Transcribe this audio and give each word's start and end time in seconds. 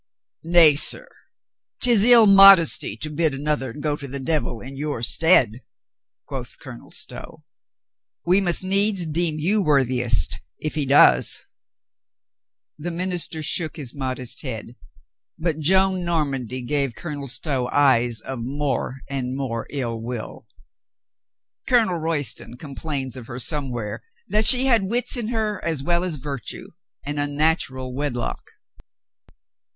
"Nay, 0.41 0.75
sir, 0.75 1.07
'tis 1.79 2.03
ill 2.03 2.25
modesty 2.25 2.97
to 2.97 3.09
bid 3.11 3.35
another 3.35 3.71
go 3.71 3.95
to 3.95 4.07
the 4.07 4.19
devil 4.19 4.59
in 4.59 4.75
your 4.75 5.03
stead," 5.03 5.61
quoth 6.25 6.57
Colonel 6.57 6.89
Stow. 6.89 7.43
"We 8.25 8.41
must 8.41 8.63
needs 8.63 9.05
deem 9.05 9.37
you 9.37 9.61
worthiest 9.61 10.39
if 10.57 10.73
he 10.73 10.87
does." 10.87 11.43
The 12.79 12.89
minister 12.89 13.43
shook 13.43 13.75
his 13.75 13.93
modest 13.93 14.41
head, 14.41 14.75
but 15.37 15.59
Joan 15.59 16.03
Normandy 16.03 16.63
gave 16.63 16.95
Colonel 16.95 17.27
Stow 17.27 17.67
eyes 17.71 18.21
of 18.21 18.39
more 18.39 19.01
and 19.07 19.37
more 19.37 19.67
ill 19.69 20.01
will. 20.01 20.47
Colonel 21.67 21.89
54 21.99 21.99
COLONEL 21.99 21.99
GREATHEART 21.99 22.03
Royston 22.03 22.57
complains 22.57 23.15
of 23.15 23.27
her 23.27 23.37
somewhere 23.39 24.01
that 24.27 24.47
she 24.47 24.65
had 24.65 24.81
wits 24.81 25.15
in 25.15 25.27
her 25.27 25.63
as 25.63 25.83
well 25.83 26.03
as 26.03 26.15
virtue— 26.15 26.69
an 27.05 27.19
unnatural 27.19 27.93
wedlock. 27.93 28.53